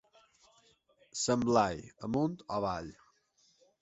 Sant 1.23 1.45
Blai, 1.49 1.83
amunt 2.09 2.35
o 2.47 2.49
avall. 2.57 2.91